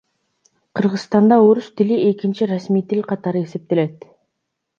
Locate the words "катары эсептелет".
3.11-3.95